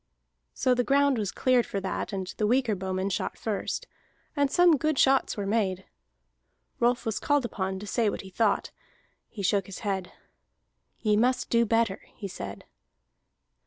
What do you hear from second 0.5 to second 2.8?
So the ground was cleared for that, and the weaker